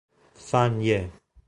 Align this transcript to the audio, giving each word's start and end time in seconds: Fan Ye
Fan 0.45 0.81
Ye 0.81 0.99